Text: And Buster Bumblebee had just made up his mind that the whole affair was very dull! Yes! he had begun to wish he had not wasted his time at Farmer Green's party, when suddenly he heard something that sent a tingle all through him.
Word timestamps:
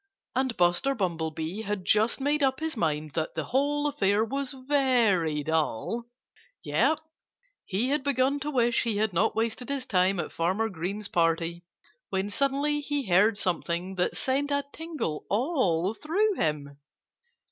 And 0.35 0.57
Buster 0.57 0.95
Bumblebee 0.95 1.61
had 1.61 1.85
just 1.85 2.19
made 2.19 2.41
up 2.41 2.59
his 2.59 2.75
mind 2.75 3.11
that 3.13 3.35
the 3.35 3.43
whole 3.43 3.85
affair 3.85 4.25
was 4.25 4.51
very 4.51 5.43
dull! 5.43 6.05
Yes! 6.63 6.97
he 7.65 7.89
had 7.89 8.01
begun 8.03 8.39
to 8.39 8.49
wish 8.49 8.81
he 8.81 8.97
had 8.97 9.13
not 9.13 9.35
wasted 9.35 9.69
his 9.69 9.85
time 9.85 10.19
at 10.19 10.31
Farmer 10.31 10.69
Green's 10.69 11.07
party, 11.07 11.65
when 12.09 12.31
suddenly 12.31 12.79
he 12.79 13.05
heard 13.05 13.37
something 13.37 13.93
that 13.93 14.17
sent 14.17 14.49
a 14.49 14.65
tingle 14.73 15.27
all 15.29 15.93
through 15.93 16.33
him. 16.33 16.79